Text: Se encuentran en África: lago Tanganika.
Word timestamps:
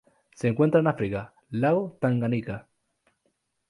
Se 0.33 0.47
encuentran 0.47 0.85
en 0.85 0.87
África: 0.87 1.31
lago 1.51 1.95
Tanganika. 2.01 2.67